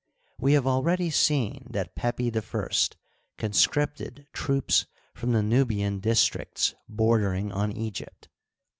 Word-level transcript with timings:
We 0.39 0.53
have 0.53 0.65
already 0.65 1.11
seen 1.11 1.67
that 1.69 1.93
Pepi 1.93 2.31
I 2.35 2.63
conscripted 3.37 4.25
troops 4.33 4.87
from 5.13 5.31
the 5.31 5.43
Nubian 5.43 5.99
dis 5.99 6.25
tricts 6.27 6.73
bordering 6.89 7.51
on 7.51 7.71
Egypt. 7.71 8.27